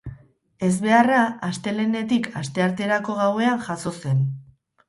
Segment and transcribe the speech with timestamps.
[0.67, 1.19] Ezbeharra
[1.49, 4.27] astelehenetik astearterako gauean jazo zen.